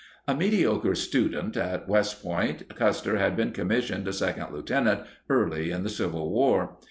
A 0.27 0.33
mediocre 0.33 0.95
student 0.95 1.55
at 1.55 1.87
West 1.87 2.23
Point, 2.23 2.67
Custer 2.75 3.17
had 3.19 3.35
been 3.35 3.51
commissioned 3.51 4.07
a 4.07 4.13
second 4.13 4.47
lieutenant 4.51 5.01
early 5.29 5.69
in 5.69 5.83
the 5.83 5.89
Civil 5.89 6.31
War. 6.31 6.77